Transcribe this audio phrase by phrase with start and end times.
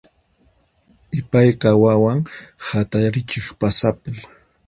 [1.19, 2.19] Ipayqa wawan
[2.67, 4.15] hatarichiq pasapun.